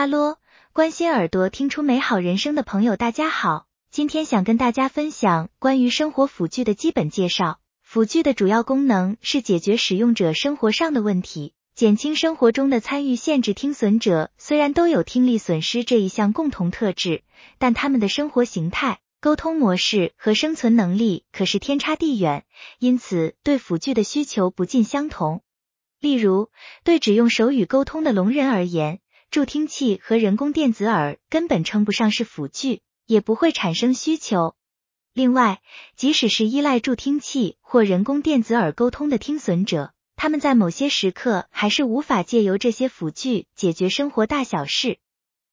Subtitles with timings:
[0.00, 0.38] 哈喽，
[0.72, 3.66] 关心耳朵听出美好人生的朋友，大家好。
[3.90, 7.60] 今天想跟大家分享关于生活辅具的基本介绍。
[7.82, 13.52] 辅具的主要功能是解决使用者生活上的问题，减轻生活中的参与限制。
[13.52, 17.22] 听损者虽然都有听力损失这一项共同特质，
[17.58, 22.46] 但他们的生活形态、沟通模式和生存能力可是天差地远，
[22.78, 25.42] 因此对辅具的需求不尽相同。
[26.00, 26.48] 例如，
[26.84, 29.00] 对只用手语沟通的聋人而言，
[29.30, 34.56] 助听器和人工电子耳根本称不上是辅具，也不会产生需求。
[35.12, 35.62] 另外，
[35.94, 44.98] 即使是依赖助听器或人工电子耳沟通的听损者，他们在某些时刻还是无法借由这些辅具解决生活大小事。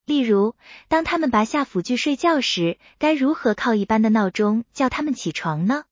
[0.08, 0.56] 例如，
[0.88, 5.84] 当他们拔下辅具睡觉时，该如何靠一般的闹钟叫他们起床呢？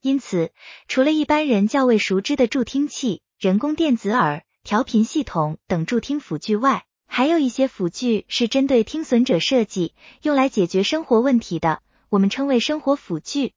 [0.00, 0.52] 因此，
[0.86, 6.84] 除了一般人较为熟知的助听器、人工电子耳、调频系统等助听辅具外，
[7.16, 13.52] 还有一些辅具是针对听损者设计，用来解决生活问题的，我们称为生活辅具。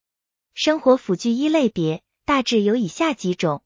[0.54, 3.64] 生活辅具一类别大致有以下几种：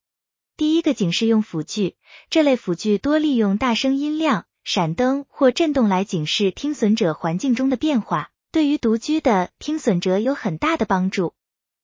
[0.56, 1.98] 第一个警示用辅具，
[2.30, 11.34] 这类辅具多利用大声音量、闪灯或震动来警示听损者环境中的变化，对于独居的听损者有很大的帮助。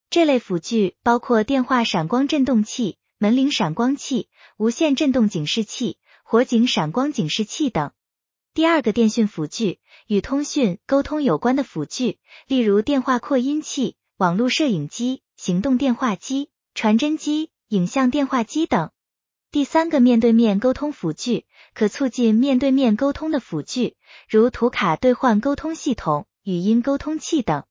[0.10, 7.92] 这类辅具包括电话闪光振动器、门铃闪光器、无线振动警示器、火警闪光警示器等。
[8.58, 9.78] 第二个电讯辅具
[10.08, 18.90] 与通讯沟通有关的辅具，例如电话扩音器、网络摄影机、行动电话机、传真机、影像电话机等。
[19.52, 23.96] 第三个面对面沟通辅具，可促进面对面沟通的辅具，
[24.28, 27.64] 如图卡兑换沟通系统、语音沟通器等。